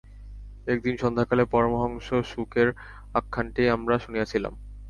একদিন 0.67 0.95
সন্ধ্যাকালে 0.97 1.43
পরমহংস 1.45 2.07
শুকের 2.31 2.67
আখ্যানটি 3.15 3.63
আমরা 3.75 3.95
শুনিয়াছিলাম। 3.99 4.53